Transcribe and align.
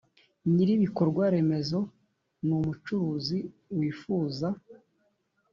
Nyir 0.51 0.69
ibikorwaremezo 0.77 1.79
n 2.45 2.49
umucuruzi 2.57 3.39
wifuza 3.77 4.47